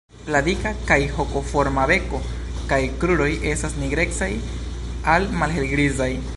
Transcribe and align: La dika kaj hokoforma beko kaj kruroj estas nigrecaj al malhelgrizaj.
La 0.35 0.39
dika 0.45 0.69
kaj 0.91 0.97
hokoforma 1.17 1.83
beko 1.91 2.23
kaj 2.73 2.81
kruroj 3.03 3.29
estas 3.53 3.79
nigrecaj 3.85 4.33
al 5.17 5.33
malhelgrizaj. 5.43 6.13